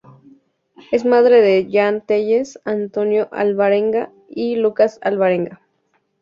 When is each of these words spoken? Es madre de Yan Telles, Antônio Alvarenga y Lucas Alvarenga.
Es 0.91 1.05
madre 1.05 1.41
de 1.41 1.69
Yan 1.69 2.03
Telles, 2.03 2.59
Antônio 2.65 3.27
Alvarenga 3.31 4.11
y 4.27 4.55
Lucas 4.55 4.97
Alvarenga. 5.03 5.61